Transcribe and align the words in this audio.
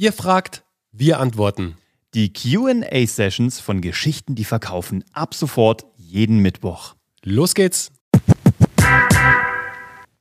Ihr 0.00 0.14
fragt, 0.14 0.64
wir 0.92 1.20
antworten. 1.20 1.76
Die 2.14 2.32
QA-Sessions 2.32 3.60
von 3.60 3.82
Geschichten, 3.82 4.34
die 4.34 4.46
verkaufen, 4.46 5.04
ab 5.12 5.34
sofort 5.34 5.84
jeden 5.98 6.38
Mittwoch. 6.38 6.94
Los 7.22 7.52
geht's! 7.52 7.92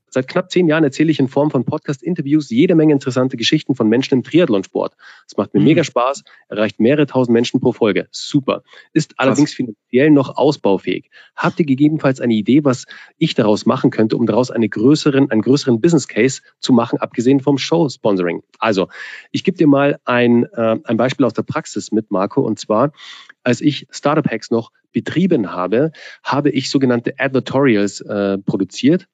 Seit 0.09 0.27
knapp 0.27 0.51
zehn 0.51 0.67
Jahren 0.67 0.83
erzähle 0.83 1.11
ich 1.11 1.19
in 1.19 1.27
Form 1.27 1.51
von 1.51 1.65
Podcast-Interviews 1.65 2.49
jede 2.49 2.75
Menge 2.75 2.93
interessante 2.93 3.37
Geschichten 3.37 3.75
von 3.75 3.87
Menschen 3.87 4.15
im 4.15 4.23
Triathlonsport. 4.23 4.95
Es 5.27 5.37
macht 5.37 5.53
mir 5.53 5.59
mhm. 5.59 5.67
mega 5.67 5.83
Spaß, 5.83 6.23
erreicht 6.47 6.79
mehrere 6.79 7.05
tausend 7.05 7.33
Menschen 7.33 7.59
pro 7.59 7.71
Folge. 7.71 8.07
Super. 8.11 8.63
Ist 8.93 9.13
allerdings 9.17 9.53
finanziell 9.53 10.09
noch 10.09 10.37
ausbaufähig. 10.37 11.09
Habt 11.35 11.59
ihr 11.59 11.65
gegebenenfalls 11.65 12.19
eine 12.19 12.33
Idee, 12.33 12.63
was 12.63 12.85
ich 13.17 13.35
daraus 13.35 13.65
machen 13.65 13.91
könnte, 13.91 14.17
um 14.17 14.25
daraus 14.25 14.51
eine 14.51 14.67
größeren, 14.67 15.29
einen 15.29 15.41
größeren 15.41 15.81
Business 15.81 16.07
Case 16.07 16.41
zu 16.59 16.73
machen, 16.73 16.99
abgesehen 16.99 17.39
vom 17.39 17.57
Show-Sponsoring? 17.57 18.43
Also, 18.57 18.87
ich 19.31 19.43
gebe 19.43 19.57
dir 19.57 19.67
mal 19.67 19.99
ein, 20.05 20.45
äh, 20.53 20.77
ein 20.83 20.97
Beispiel 20.97 21.25
aus 21.25 21.33
der 21.33 21.43
Praxis 21.43 21.91
mit, 21.91 22.11
Marco, 22.11 22.41
und 22.41 22.59
zwar, 22.59 22.91
als 23.43 23.61
ich 23.61 23.87
Startup 23.91 24.29
Hacks 24.29 24.51
noch 24.51 24.71
betrieben 24.91 25.51
habe, 25.51 25.91
habe 26.23 26.49
ich 26.49 26.69
sogenannte 26.69 27.13
Advertorials 27.17 28.01
äh, 28.01 28.37
produziert 28.39 29.07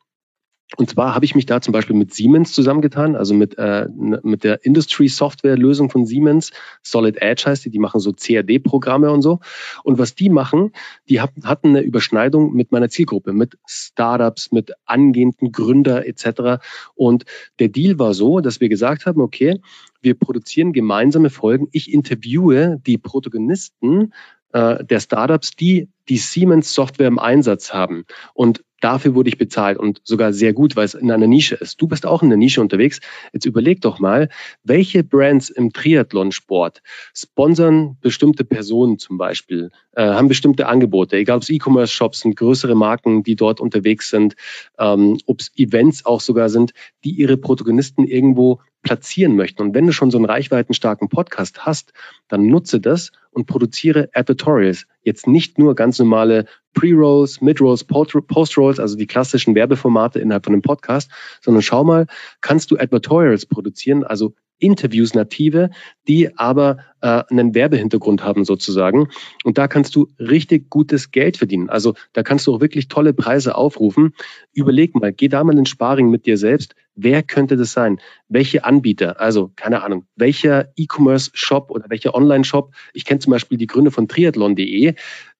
und 0.77 0.89
zwar 0.89 1.13
habe 1.13 1.25
ich 1.25 1.35
mich 1.35 1.45
da 1.45 1.61
zum 1.61 1.73
Beispiel 1.73 1.95
mit 1.95 2.13
Siemens 2.13 2.51
zusammengetan, 2.51 3.15
also 3.15 3.35
mit, 3.35 3.57
äh, 3.57 3.87
mit 3.95 4.43
der 4.43 4.65
Industry-Software-Lösung 4.65 5.91
von 5.91 6.07
Siemens. 6.07 6.51
Solid 6.81 7.21
Edge 7.21 7.43
heißt 7.45 7.65
die, 7.65 7.69
die 7.69 7.79
machen 7.79 7.99
so 7.99 8.11
CAD-Programme 8.11 9.11
und 9.11 9.21
so. 9.21 9.39
Und 9.83 9.99
was 9.99 10.15
die 10.15 10.29
machen, 10.29 10.71
die 11.07 11.21
hatten 11.21 11.69
eine 11.69 11.81
Überschneidung 11.81 12.53
mit 12.53 12.71
meiner 12.71 12.89
Zielgruppe, 12.89 13.31
mit 13.31 13.59
Startups, 13.67 14.51
mit 14.51 14.71
angehenden 14.85 15.51
Gründer 15.51 16.07
etc. 16.07 16.63
Und 16.95 17.25
der 17.59 17.69
Deal 17.69 17.99
war 17.99 18.15
so, 18.15 18.39
dass 18.39 18.59
wir 18.59 18.67
gesagt 18.67 19.05
haben, 19.05 19.21
okay, 19.21 19.61
wir 20.01 20.15
produzieren 20.15 20.73
gemeinsame 20.73 21.29
Folgen. 21.29 21.67
Ich 21.73 21.93
interviewe 21.93 22.81
die 22.85 22.97
Protagonisten 22.97 24.13
äh, 24.51 24.83
der 24.83 24.99
Startups, 24.99 25.51
die 25.51 25.89
die 26.09 26.17
Siemens 26.17 26.73
Software 26.73 27.07
im 27.07 27.19
Einsatz 27.19 27.71
haben. 27.71 28.05
Und 28.33 28.63
Dafür 28.85 29.15
wurde 29.15 29.29
ich 29.29 29.39
bezahlt 29.39 29.79
und 29.79 29.99
sogar 30.03 30.31
sehr 30.31 30.53
gut, 30.53 30.75
weil 30.75 30.85
es 30.85 30.93
in 30.93 31.09
einer 31.09 31.25
Nische 31.25 31.55
ist. 31.55 31.81
Du 31.81 31.87
bist 31.87 32.05
auch 32.05 32.21
in 32.21 32.29
der 32.29 32.37
Nische 32.37 32.61
unterwegs. 32.61 32.99
Jetzt 33.33 33.47
überleg 33.47 33.81
doch 33.81 33.97
mal, 33.97 34.29
welche 34.63 35.03
Brands 35.03 35.49
im 35.49 35.73
Triathlonsport 35.73 36.83
sponsern 37.11 37.97
bestimmte 38.01 38.45
Personen 38.45 38.99
zum 38.99 39.17
Beispiel, 39.17 39.71
äh, 39.93 40.03
haben 40.03 40.27
bestimmte 40.27 40.67
Angebote, 40.67 41.17
egal 41.17 41.37
ob 41.37 41.41
es 41.41 41.49
E-Commerce-Shops 41.49 42.19
sind, 42.19 42.35
größere 42.35 42.75
Marken, 42.75 43.23
die 43.23 43.35
dort 43.35 43.59
unterwegs 43.59 44.11
sind, 44.11 44.35
ähm, 44.77 45.17
ob 45.25 45.39
es 45.39 45.51
Events 45.55 46.05
auch 46.05 46.21
sogar 46.21 46.49
sind, 46.49 46.73
die 47.03 47.09
ihre 47.09 47.37
Protagonisten 47.37 48.03
irgendwo 48.03 48.59
platzieren 48.83 49.35
möchten. 49.35 49.63
Und 49.63 49.73
wenn 49.73 49.87
du 49.87 49.93
schon 49.93 50.11
so 50.11 50.19
einen 50.19 50.25
reichweitenstarken 50.25 51.09
Podcast 51.09 51.65
hast, 51.65 51.91
dann 52.27 52.45
nutze 52.45 52.79
das 52.79 53.11
und 53.35 53.45
produziere 53.45 54.09
Advertorials. 54.13 54.87
Jetzt 55.03 55.27
nicht 55.27 55.59
nur 55.59 55.75
ganz 55.75 55.99
normale 55.99 56.45
Pre-Rolls, 56.73 57.41
Mid-Rolls, 57.41 57.83
Post-Rolls, 57.83 58.79
also 58.79 58.95
die 58.95 59.07
klassischen 59.07 59.55
Werbeformate 59.55 60.19
innerhalb 60.19 60.45
von 60.45 60.53
einem 60.53 60.61
Podcast, 60.61 61.11
sondern 61.41 61.61
schau 61.61 61.83
mal, 61.83 62.07
kannst 62.41 62.71
du 62.71 62.77
Advertorials 62.77 63.45
produzieren, 63.45 64.03
also 64.03 64.33
Interviews 64.59 65.13
native, 65.13 65.69
die 66.07 66.37
aber 66.37 66.77
äh, 67.01 67.23
einen 67.29 67.53
Werbehintergrund 67.53 68.23
haben 68.23 68.45
sozusagen. 68.45 69.09
Und 69.43 69.57
da 69.57 69.67
kannst 69.67 69.95
du 69.95 70.07
richtig 70.19 70.69
gutes 70.69 71.11
Geld 71.11 71.37
verdienen. 71.37 71.69
Also 71.69 71.93
da 72.13 72.23
kannst 72.23 72.47
du 72.47 72.55
auch 72.55 72.61
wirklich 72.61 72.87
tolle 72.87 73.13
Preise 73.13 73.55
aufrufen. 73.55 74.13
Überleg 74.53 74.95
mal, 74.95 75.13
geh 75.13 75.27
da 75.27 75.43
mal 75.43 75.57
in 75.57 75.65
Sparring 75.65 76.09
mit 76.09 76.25
dir 76.25 76.37
selbst. 76.37 76.75
Wer 76.95 77.23
könnte 77.23 77.57
das 77.57 77.73
sein? 77.73 77.99
Welche 78.29 78.63
Anbieter? 78.63 79.19
Also 79.19 79.51
keine 79.55 79.83
Ahnung, 79.83 80.05
welcher 80.15 80.69
E-Commerce-Shop 80.77 81.69
oder 81.69 81.85
welcher 81.89 82.15
Online-Shop? 82.15 82.73
Ich 82.93 83.05
kenne 83.05 83.19
zum 83.19 83.31
Beispiel 83.31 83.57
die 83.57 83.67
Gründe 83.67 83.91
von 83.91 84.07
triathlon.de 84.07 84.95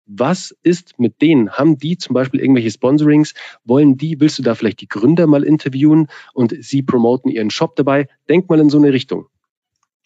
was 0.06 0.56
ist 0.62 0.98
mit 0.98 1.20
denen? 1.20 1.50
Haben 1.50 1.78
die 1.78 1.98
zum 1.98 2.14
Beispiel 2.14 2.40
irgendwelche 2.40 2.70
Sponsorings? 2.70 3.34
Wollen 3.64 3.96
die, 3.96 4.20
willst 4.20 4.38
du 4.38 4.42
da 4.42 4.54
vielleicht 4.54 4.80
die 4.80 4.88
Gründer 4.88 5.26
mal 5.26 5.42
interviewen 5.42 6.08
und 6.32 6.54
sie 6.60 6.82
promoten 6.82 7.30
ihren 7.30 7.50
Shop 7.50 7.76
dabei? 7.76 8.08
Denk 8.28 8.48
mal 8.48 8.60
in 8.60 8.70
so 8.70 8.78
eine 8.78 8.92
Richtung. 8.92 9.26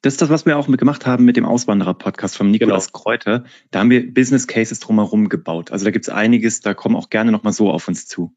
Das 0.03 0.15
ist 0.15 0.23
das, 0.23 0.31
was 0.31 0.47
wir 0.47 0.57
auch 0.57 0.67
gemacht 0.67 1.05
haben 1.05 1.27
mit 1.27 1.37
dem 1.37 1.45
Auswanderer-Podcast 1.45 2.37
von 2.37 2.51
Nikolaus 2.51 2.87
genau. 2.87 3.03
Kräuter. 3.03 3.45
Da 3.71 3.81
haben 3.81 3.91
wir 3.91 4.13
Business 4.13 4.47
Cases 4.47 4.81
drumherum 4.81 5.29
gebaut. 5.29 5.71
Also 5.71 5.85
da 5.85 5.91
gibt 5.91 6.07
es 6.07 6.09
einiges, 6.09 6.63
da 6.63 6.73
kommen 6.73 6.97
auch 6.97 7.11
gerne 7.11 7.31
nochmal 7.31 7.53
so 7.53 7.71
auf 7.71 7.87
uns 7.87 8.07
zu. 8.07 8.35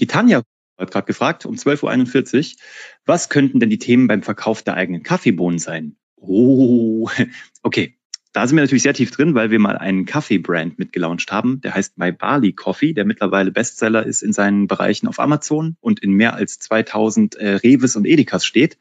Die 0.00 0.08
Tanja 0.08 0.42
hat 0.76 0.90
gerade 0.90 1.06
gefragt, 1.06 1.46
um 1.46 1.54
12.41 1.54 2.54
Uhr, 2.54 2.60
was 3.06 3.28
könnten 3.28 3.60
denn 3.60 3.70
die 3.70 3.78
Themen 3.78 4.08
beim 4.08 4.22
Verkauf 4.24 4.64
der 4.64 4.74
eigenen 4.74 5.04
Kaffeebohnen 5.04 5.60
sein? 5.60 5.96
Oh, 6.16 7.08
okay. 7.62 7.96
Da 8.32 8.46
sind 8.46 8.56
wir 8.56 8.62
natürlich 8.62 8.82
sehr 8.82 8.94
tief 8.94 9.10
drin, 9.10 9.34
weil 9.34 9.50
wir 9.50 9.58
mal 9.58 9.76
einen 9.76 10.06
Kaffee-Brand 10.06 10.78
mitgelauncht 10.78 11.30
haben. 11.30 11.60
Der 11.60 11.74
heißt 11.74 11.98
My 11.98 12.12
Barley 12.12 12.52
Coffee, 12.52 12.94
der 12.94 13.04
mittlerweile 13.04 13.50
Bestseller 13.50 14.06
ist 14.06 14.22
in 14.22 14.32
seinen 14.32 14.66
Bereichen 14.66 15.06
auf 15.06 15.20
Amazon 15.20 15.76
und 15.80 16.00
in 16.00 16.12
mehr 16.12 16.34
als 16.34 16.58
2000 16.58 17.34
äh, 17.34 17.54
Reves 17.56 17.94
und 17.94 18.06
Edekas 18.06 18.46
steht. 18.46 18.78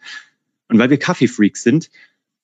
Und 0.69 0.79
weil 0.79 0.89
wir 0.89 0.97
Kaffee-Freaks 0.97 1.63
sind, 1.63 1.89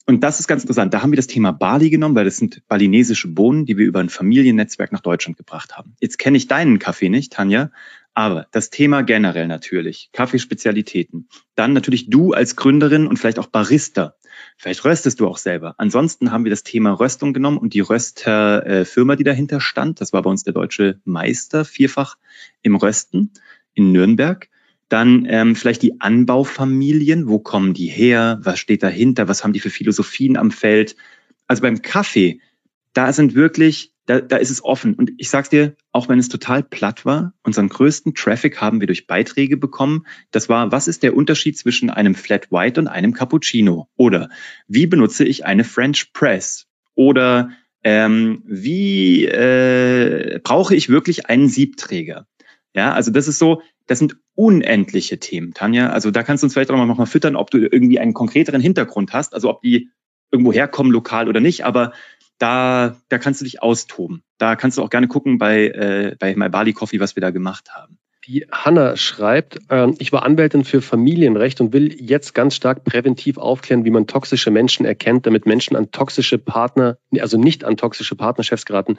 und 0.05 0.23
das 0.23 0.39
ist 0.39 0.47
ganz 0.47 0.63
interessant, 0.63 0.93
da 0.93 1.01
haben 1.01 1.11
wir 1.11 1.17
das 1.17 1.27
Thema 1.27 1.51
Barley 1.51 1.89
genommen, 1.89 2.15
weil 2.15 2.25
das 2.25 2.37
sind 2.37 2.61
balinesische 2.67 3.27
Bohnen, 3.27 3.65
die 3.65 3.77
wir 3.77 3.85
über 3.85 3.99
ein 3.99 4.09
Familiennetzwerk 4.09 4.91
nach 4.91 5.01
Deutschland 5.01 5.37
gebracht 5.37 5.77
haben. 5.77 5.95
Jetzt 5.99 6.17
kenne 6.17 6.37
ich 6.37 6.47
deinen 6.47 6.79
Kaffee 6.79 7.09
nicht, 7.09 7.33
Tanja, 7.33 7.71
aber 8.13 8.47
das 8.51 8.69
Thema 8.69 9.03
generell 9.03 9.47
natürlich, 9.47 10.09
Kaffeespezialitäten. 10.11 11.29
Dann 11.55 11.73
natürlich 11.73 12.09
du 12.09 12.33
als 12.33 12.55
Gründerin 12.55 13.05
und 13.05 13.17
vielleicht 13.17 13.37
auch 13.37 13.47
Barista. 13.47 14.15
Vielleicht 14.57 14.83
röstest 14.85 15.19
du 15.19 15.27
auch 15.27 15.37
selber. 15.37 15.75
Ansonsten 15.77 16.31
haben 16.31 16.43
wir 16.43 16.49
das 16.49 16.63
Thema 16.63 16.91
Röstung 16.91 17.33
genommen 17.33 17.57
und 17.57 17.73
die 17.73 17.79
Rösterfirma, 17.79 19.15
die 19.15 19.23
dahinter 19.23 19.61
stand. 19.61 20.01
Das 20.01 20.13
war 20.13 20.21
bei 20.21 20.29
uns 20.29 20.43
der 20.43 20.53
deutsche 20.53 20.99
Meister, 21.05 21.65
vierfach 21.65 22.17
im 22.61 22.75
Rösten 22.75 23.31
in 23.73 23.91
Nürnberg. 23.91 24.49
Dann 24.89 25.25
ähm, 25.29 25.55
vielleicht 25.55 25.81
die 25.81 25.99
Anbaufamilien. 25.99 27.27
Wo 27.27 27.39
kommen 27.39 27.73
die 27.73 27.87
her? 27.87 28.39
Was 28.41 28.59
steht 28.59 28.83
dahinter? 28.83 29.27
Was 29.27 29.43
haben 29.43 29.53
die 29.53 29.59
für 29.59 29.69
Philosophien 29.69 30.37
am 30.37 30.51
Feld? 30.51 30.95
Also 31.47 31.61
beim 31.61 31.81
Kaffee, 31.81 32.39
da 32.93 33.11
sind 33.13 33.35
wirklich 33.35 33.93
da, 34.07 34.21
da 34.21 34.37
ist 34.37 34.49
es 34.49 34.63
offen. 34.63 34.95
Und 34.95 35.11
ich 35.17 35.29
sag's 35.29 35.49
dir, 35.49 35.75
auch 35.91 36.09
wenn 36.09 36.17
es 36.17 36.29
total 36.29 36.63
platt 36.63 37.05
war, 37.05 37.33
unseren 37.43 37.69
größten 37.69 38.15
Traffic 38.15 38.59
haben 38.59 38.79
wir 38.79 38.87
durch 38.87 39.05
Beiträge 39.05 39.57
bekommen. 39.57 40.07
Das 40.31 40.49
war, 40.49 40.71
was 40.71 40.87
ist 40.87 41.03
der 41.03 41.15
Unterschied 41.15 41.57
zwischen 41.57 41.89
einem 41.89 42.15
Flat 42.15 42.51
White 42.51 42.79
und 42.79 42.87
einem 42.87 43.13
Cappuccino? 43.13 43.89
Oder 43.97 44.29
wie 44.67 44.87
benutze 44.87 45.25
ich 45.25 45.45
eine 45.45 45.65
French 45.65 46.13
Press? 46.13 46.65
Oder 46.95 47.51
ähm, 47.83 48.41
wie 48.45 49.25
äh, 49.25 50.39
brauche 50.41 50.73
ich 50.73 50.89
wirklich 50.89 51.27
einen 51.27 51.49
Siebträger? 51.49 52.25
Ja, 52.73 52.93
also 52.93 53.11
das 53.11 53.27
ist 53.27 53.39
so, 53.39 53.61
das 53.87 53.99
sind 53.99 54.17
unendliche 54.35 55.19
Themen, 55.19 55.53
Tanja. 55.53 55.89
Also 55.89 56.11
da 56.11 56.23
kannst 56.23 56.43
du 56.43 56.45
uns 56.45 56.53
vielleicht 56.53 56.71
auch 56.71 56.77
noch 56.77 56.97
mal 56.97 57.05
füttern, 57.05 57.35
ob 57.35 57.51
du 57.51 57.57
irgendwie 57.57 57.99
einen 57.99 58.13
konkreteren 58.13 58.61
Hintergrund 58.61 59.11
hast, 59.13 59.33
also 59.33 59.49
ob 59.49 59.61
die 59.61 59.89
irgendwo 60.31 60.53
herkommen, 60.53 60.91
lokal 60.91 61.27
oder 61.27 61.39
nicht. 61.39 61.65
Aber 61.65 61.93
da, 62.37 62.95
da 63.09 63.17
kannst 63.17 63.41
du 63.41 63.45
dich 63.45 63.61
austoben. 63.61 64.23
Da 64.37 64.55
kannst 64.55 64.77
du 64.77 64.83
auch 64.83 64.89
gerne 64.89 65.07
gucken 65.07 65.37
bei, 65.37 65.67
äh, 65.67 66.15
bei 66.19 66.35
My 66.35 66.49
Bali 66.49 66.73
Coffee, 66.73 66.99
was 66.99 67.15
wir 67.15 67.21
da 67.21 67.31
gemacht 67.31 67.71
haben. 67.75 67.97
Die 68.27 68.45
Hanna 68.51 68.97
schreibt, 68.97 69.57
äh, 69.69 69.87
ich 69.99 70.11
war 70.11 70.23
Anwältin 70.23 70.65
für 70.65 70.81
Familienrecht 70.81 71.61
und 71.61 71.71
will 71.71 71.95
jetzt 71.99 72.33
ganz 72.33 72.55
stark 72.55 72.83
präventiv 72.83 73.37
aufklären, 73.37 73.85
wie 73.85 73.89
man 73.89 74.05
toxische 74.05 74.51
Menschen 74.51 74.85
erkennt, 74.85 75.25
damit 75.25 75.45
Menschen 75.45 75.77
an 75.77 75.91
toxische 75.91 76.37
Partner, 76.37 76.97
also 77.19 77.37
nicht 77.39 77.63
an 77.63 77.77
toxische 77.77 78.15
Partnerchefs 78.15 78.65
geraten. 78.65 78.97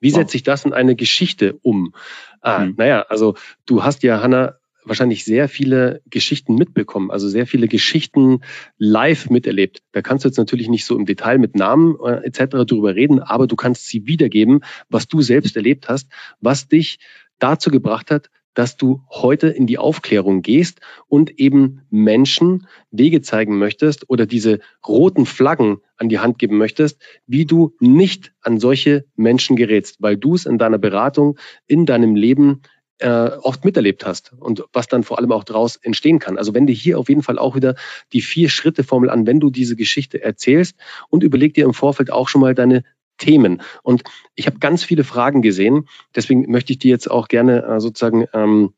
Wie 0.00 0.12
wow. 0.12 0.20
setzt 0.20 0.32
sich 0.32 0.44
das 0.44 0.64
in 0.64 0.72
eine 0.72 0.96
Geschichte 0.96 1.58
um? 1.60 1.94
Ah, 2.40 2.60
mhm. 2.60 2.74
Naja, 2.78 3.02
also 3.02 3.34
du 3.66 3.84
hast 3.84 4.02
ja, 4.02 4.22
Hanna, 4.22 4.59
wahrscheinlich 4.84 5.24
sehr 5.24 5.48
viele 5.48 6.02
Geschichten 6.08 6.54
mitbekommen, 6.54 7.10
also 7.10 7.28
sehr 7.28 7.46
viele 7.46 7.68
Geschichten 7.68 8.40
live 8.78 9.30
miterlebt. 9.30 9.82
Da 9.92 10.02
kannst 10.02 10.24
du 10.24 10.28
jetzt 10.28 10.38
natürlich 10.38 10.68
nicht 10.68 10.84
so 10.84 10.96
im 10.96 11.06
Detail 11.06 11.38
mit 11.38 11.56
Namen 11.56 11.96
äh, 12.04 12.24
etc. 12.24 12.64
drüber 12.66 12.94
reden, 12.94 13.20
aber 13.20 13.46
du 13.46 13.56
kannst 13.56 13.86
sie 13.86 14.06
wiedergeben, 14.06 14.60
was 14.88 15.08
du 15.08 15.22
selbst 15.22 15.56
erlebt 15.56 15.88
hast, 15.88 16.08
was 16.40 16.68
dich 16.68 16.98
dazu 17.38 17.70
gebracht 17.70 18.10
hat, 18.10 18.30
dass 18.54 18.76
du 18.76 19.02
heute 19.08 19.48
in 19.48 19.66
die 19.66 19.78
Aufklärung 19.78 20.42
gehst 20.42 20.80
und 21.06 21.38
eben 21.38 21.82
Menschen 21.88 22.66
Wege 22.90 23.22
zeigen 23.22 23.58
möchtest 23.58 24.10
oder 24.10 24.26
diese 24.26 24.58
roten 24.86 25.24
Flaggen 25.24 25.78
an 25.96 26.08
die 26.08 26.18
Hand 26.18 26.38
geben 26.38 26.58
möchtest, 26.58 27.00
wie 27.26 27.44
du 27.44 27.74
nicht 27.78 28.32
an 28.42 28.58
solche 28.58 29.04
Menschen 29.14 29.56
gerätst, 29.56 29.96
weil 30.00 30.16
du 30.16 30.34
es 30.34 30.46
in 30.46 30.58
deiner 30.58 30.78
Beratung, 30.78 31.38
in 31.66 31.86
deinem 31.86 32.16
Leben 32.16 32.62
äh, 33.00 33.30
oft 33.42 33.64
miterlebt 33.64 34.06
hast 34.06 34.32
und 34.38 34.64
was 34.72 34.88
dann 34.88 35.02
vor 35.02 35.18
allem 35.18 35.32
auch 35.32 35.44
daraus 35.44 35.76
entstehen 35.76 36.18
kann. 36.18 36.38
Also 36.38 36.54
wende 36.54 36.72
hier 36.72 36.98
auf 36.98 37.08
jeden 37.08 37.22
Fall 37.22 37.38
auch 37.38 37.56
wieder 37.56 37.74
die 38.12 38.20
Vier-Schritte-Formel 38.20 39.10
an, 39.10 39.26
wenn 39.26 39.40
du 39.40 39.50
diese 39.50 39.76
Geschichte 39.76 40.22
erzählst 40.22 40.76
und 41.08 41.22
überleg 41.22 41.54
dir 41.54 41.64
im 41.64 41.74
Vorfeld 41.74 42.10
auch 42.10 42.28
schon 42.28 42.40
mal 42.40 42.54
deine 42.54 42.84
Themen. 43.18 43.62
Und 43.82 44.02
ich 44.34 44.46
habe 44.46 44.58
ganz 44.58 44.82
viele 44.82 45.04
Fragen 45.04 45.42
gesehen, 45.42 45.88
deswegen 46.14 46.50
möchte 46.50 46.72
ich 46.72 46.78
die 46.78 46.88
jetzt 46.88 47.10
auch 47.10 47.28
gerne 47.28 47.62
äh, 47.64 47.80
sozusagen 47.80 48.26
ähm, 48.32 48.72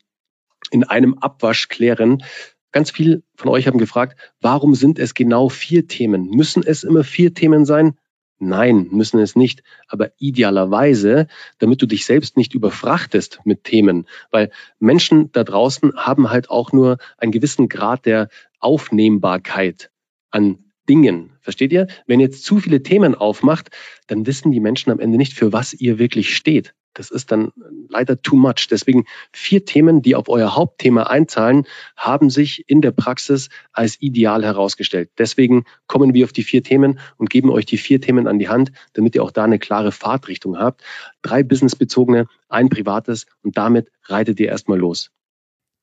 in 0.70 0.84
einem 0.84 1.14
Abwasch 1.14 1.68
klären. 1.68 2.22
ganz 2.72 2.90
viel 2.90 3.22
von 3.36 3.50
euch 3.50 3.66
haben 3.66 3.78
gefragt, 3.78 4.18
warum 4.40 4.74
sind 4.74 4.98
es 4.98 5.14
genau 5.14 5.48
vier 5.48 5.86
Themen? 5.86 6.30
Müssen 6.30 6.62
es 6.64 6.84
immer 6.84 7.04
vier 7.04 7.34
Themen 7.34 7.64
sein? 7.64 7.94
Nein, 8.44 8.88
müssen 8.90 9.20
es 9.20 9.36
nicht. 9.36 9.62
Aber 9.86 10.10
idealerweise, 10.18 11.28
damit 11.58 11.80
du 11.80 11.86
dich 11.86 12.04
selbst 12.04 12.36
nicht 12.36 12.54
überfrachtest 12.54 13.38
mit 13.44 13.62
Themen, 13.62 14.08
weil 14.32 14.50
Menschen 14.80 15.30
da 15.30 15.44
draußen 15.44 15.92
haben 15.96 16.28
halt 16.28 16.50
auch 16.50 16.72
nur 16.72 16.98
einen 17.18 17.30
gewissen 17.30 17.68
Grad 17.68 18.04
der 18.04 18.30
Aufnehmbarkeit 18.58 19.92
an 20.32 20.58
Dingen. 20.88 21.34
Versteht 21.40 21.72
ihr? 21.72 21.86
Wenn 22.08 22.18
ihr 22.18 22.26
jetzt 22.26 22.44
zu 22.44 22.58
viele 22.58 22.82
Themen 22.82 23.14
aufmacht, 23.14 23.70
dann 24.08 24.26
wissen 24.26 24.50
die 24.50 24.58
Menschen 24.58 24.90
am 24.90 24.98
Ende 24.98 25.18
nicht, 25.18 25.34
für 25.34 25.52
was 25.52 25.72
ihr 25.72 26.00
wirklich 26.00 26.34
steht. 26.34 26.74
Das 26.94 27.10
ist 27.10 27.32
dann 27.32 27.52
leider 27.88 28.20
too 28.20 28.36
much. 28.36 28.68
Deswegen 28.70 29.04
vier 29.32 29.64
Themen, 29.64 30.02
die 30.02 30.14
auf 30.14 30.28
euer 30.28 30.54
Hauptthema 30.54 31.04
einzahlen, 31.04 31.66
haben 31.96 32.30
sich 32.30 32.68
in 32.68 32.80
der 32.80 32.92
Praxis 32.92 33.48
als 33.72 34.00
ideal 34.00 34.44
herausgestellt. 34.44 35.10
Deswegen 35.18 35.64
kommen 35.86 36.14
wir 36.14 36.24
auf 36.24 36.32
die 36.32 36.42
vier 36.42 36.62
Themen 36.62 37.00
und 37.16 37.30
geben 37.30 37.50
euch 37.50 37.66
die 37.66 37.78
vier 37.78 38.00
Themen 38.00 38.26
an 38.26 38.38
die 38.38 38.48
Hand, 38.48 38.72
damit 38.92 39.14
ihr 39.14 39.22
auch 39.22 39.30
da 39.30 39.44
eine 39.44 39.58
klare 39.58 39.92
Fahrtrichtung 39.92 40.58
habt. 40.58 40.82
Drei 41.22 41.42
businessbezogene, 41.42 42.26
ein 42.48 42.68
privates 42.68 43.26
und 43.42 43.56
damit 43.56 43.90
reitet 44.04 44.40
ihr 44.40 44.48
erstmal 44.48 44.78
los. 44.78 45.10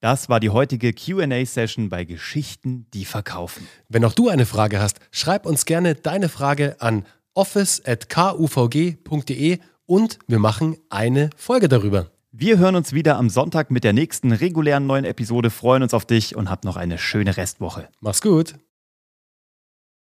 Das 0.01 0.29
war 0.29 0.39
die 0.39 0.49
heutige 0.49 0.93
QA-Session 0.93 1.89
bei 1.89 2.05
Geschichten, 2.05 2.87
die 2.93 3.03
verkaufen. 3.03 3.67
Wenn 3.89 4.05
auch 4.05 4.13
du 4.13 4.29
eine 4.29 4.45
Frage 4.45 4.79
hast, 4.79 4.99
schreib 5.11 5.45
uns 5.45 5.65
gerne 5.65 5.95
deine 5.95 6.29
Frage 6.29 6.77
an 6.79 7.05
office.kuvg.de 7.33 9.59
und 9.89 10.19
wir 10.27 10.39
machen 10.39 10.77
eine 10.89 11.31
Folge 11.35 11.67
darüber. 11.67 12.11
Wir 12.31 12.59
hören 12.59 12.75
uns 12.75 12.93
wieder 12.93 13.17
am 13.17 13.27
Sonntag 13.29 13.71
mit 13.71 13.83
der 13.83 13.91
nächsten 13.91 14.31
regulären 14.31 14.85
neuen 14.85 15.03
Episode, 15.03 15.49
freuen 15.49 15.81
uns 15.81 15.95
auf 15.95 16.05
dich 16.05 16.35
und 16.35 16.49
hab 16.49 16.63
noch 16.63 16.77
eine 16.77 16.99
schöne 16.99 17.35
Restwoche. 17.35 17.89
Mach's 17.99 18.21
gut. 18.21 18.53